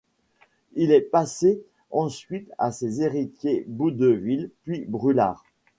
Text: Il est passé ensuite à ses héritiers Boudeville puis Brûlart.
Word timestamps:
Il 0.73 0.91
est 0.91 1.01
passé 1.11 1.61
ensuite 1.91 2.51
à 2.57 2.71
ses 2.71 3.03
héritiers 3.03 3.65
Boudeville 3.67 4.49
puis 4.63 4.83
Brûlart. 4.87 5.45